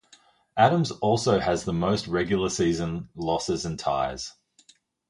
Adams 0.57 0.89
also 0.89 1.37
has 1.39 1.63
the 1.63 1.73
most 1.73 2.07
regular 2.07 2.49
season 2.49 3.07
losses 3.13 3.65
and 3.65 3.77
ties. 3.77 4.33